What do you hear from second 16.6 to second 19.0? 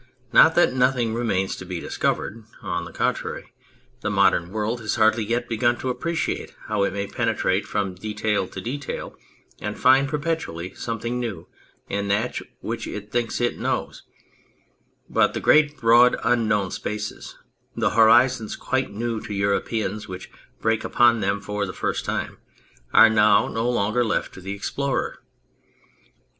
spaces, the horizons quite